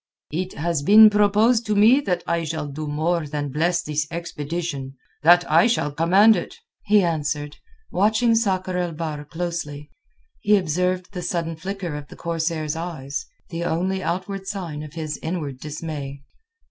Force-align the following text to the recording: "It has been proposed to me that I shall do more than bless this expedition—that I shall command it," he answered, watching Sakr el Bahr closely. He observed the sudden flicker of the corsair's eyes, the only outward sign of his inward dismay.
"It 0.31 0.53
has 0.53 0.81
been 0.81 1.11
proposed 1.11 1.63
to 1.67 1.75
me 1.75 1.99
that 1.99 2.23
I 2.25 2.43
shall 2.43 2.65
do 2.65 2.87
more 2.87 3.27
than 3.27 3.51
bless 3.51 3.83
this 3.83 4.07
expedition—that 4.09 5.45
I 5.51 5.67
shall 5.67 5.91
command 5.91 6.35
it," 6.35 6.55
he 6.85 7.03
answered, 7.03 7.57
watching 7.91 8.33
Sakr 8.33 8.77
el 8.77 8.93
Bahr 8.93 9.23
closely. 9.23 9.91
He 10.39 10.57
observed 10.57 11.13
the 11.13 11.21
sudden 11.21 11.55
flicker 11.55 11.93
of 11.95 12.07
the 12.07 12.15
corsair's 12.15 12.75
eyes, 12.75 13.27
the 13.51 13.63
only 13.63 14.01
outward 14.01 14.47
sign 14.47 14.81
of 14.81 14.93
his 14.93 15.17
inward 15.21 15.59
dismay. 15.59 16.23